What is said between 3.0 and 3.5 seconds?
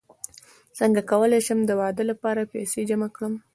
کړم